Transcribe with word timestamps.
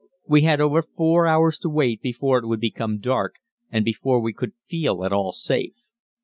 We 0.27 0.41
had 0.41 0.59
over 0.59 0.81
four 0.81 1.27
hours 1.27 1.59
to 1.59 1.69
wait 1.69 2.01
before 2.01 2.39
it 2.39 2.47
would 2.47 2.59
become 2.59 2.97
dark 2.97 3.35
and 3.69 3.85
before 3.85 4.19
we 4.19 4.33
could 4.33 4.53
feel 4.67 5.05
at 5.05 5.13
all 5.13 5.31
safe. 5.31 5.75